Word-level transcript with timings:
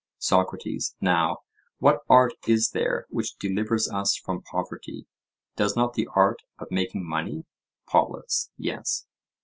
SOCRATES: 0.17 0.95
Now, 0.99 1.43
what 1.77 1.99
art 2.09 2.33
is 2.47 2.71
there 2.71 3.05
which 3.11 3.35
delivers 3.35 3.87
us 3.87 4.15
from 4.15 4.41
poverty? 4.41 5.05
Does 5.55 5.75
not 5.75 5.93
the 5.93 6.07
art 6.15 6.41
of 6.57 6.71
making 6.71 7.07
money? 7.07 7.45
POLUS: 7.87 8.49
Yes. 8.57 9.05